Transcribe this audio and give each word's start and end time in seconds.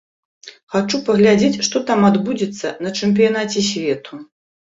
Хачу 0.75 0.99
паглядзець, 1.09 1.61
што 1.67 1.81
там 1.89 1.99
адбудзецца 2.09 2.67
на 2.85 2.89
чэмпіянаце 3.01 3.59
свету. 3.69 4.13